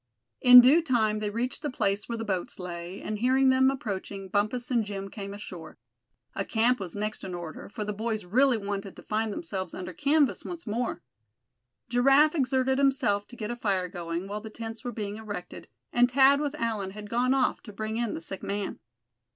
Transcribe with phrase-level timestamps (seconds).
[0.41, 4.29] In due time they reached the place where the boats lay, and hearing them approaching,
[4.29, 5.77] Bumpus and Jim came ashore.
[6.33, 9.93] A camp was next in order, for the boys really wanted to find themselves under
[9.93, 11.03] canvas once more.
[11.87, 16.09] Giraffe exerted himself to get a fire going, while the tents were being erected, and
[16.11, 18.79] Thad with Allan had gone off to bring in the sick man.